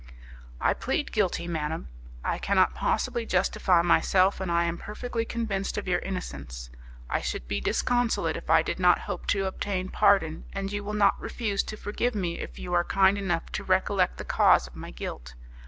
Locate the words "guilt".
14.89-15.35